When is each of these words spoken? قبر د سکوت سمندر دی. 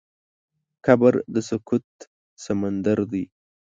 قبر 0.85 1.13
د 1.33 1.35
سکوت 1.49 1.87
سمندر 2.45 2.99
دی. 3.11 3.23